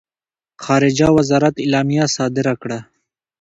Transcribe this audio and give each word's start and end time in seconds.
خارجه 0.63 1.07
وزارت 1.17 1.55
اعلامیه 1.59 2.05
صادره 2.15 2.53
کړه. 2.61 2.79